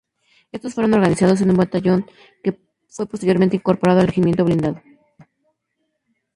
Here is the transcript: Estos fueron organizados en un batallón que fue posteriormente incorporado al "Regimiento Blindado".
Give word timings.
Estos 0.51 0.73
fueron 0.73 0.95
organizados 0.95 1.41
en 1.41 1.51
un 1.51 1.57
batallón 1.57 2.07
que 2.43 2.57
fue 2.89 3.05
posteriormente 3.05 3.55
incorporado 3.57 3.99
al 3.99 4.07
"Regimiento 4.07 4.43
Blindado". 4.43 4.81